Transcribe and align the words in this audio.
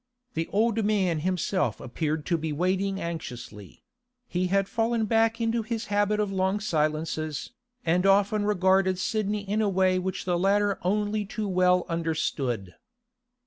The 0.33 0.47
old 0.47 0.83
man 0.83 1.19
himself 1.19 1.79
appeared 1.79 2.25
to 2.25 2.35
be 2.35 2.51
waiting 2.51 2.99
anxiously; 2.99 3.83
he 4.27 4.47
had 4.47 4.67
fallen 4.67 5.05
back 5.05 5.39
into 5.39 5.61
his 5.61 5.85
habit 5.93 6.19
of 6.19 6.31
long 6.31 6.59
silences, 6.59 7.51
and 7.85 8.03
often 8.07 8.43
regarded 8.43 8.97
Sidney 8.97 9.47
in 9.47 9.61
a 9.61 9.69
way 9.69 9.99
which 9.99 10.25
the 10.25 10.39
latter 10.39 10.79
only 10.81 11.23
too 11.23 11.47
well 11.47 11.85
understood. 11.87 12.73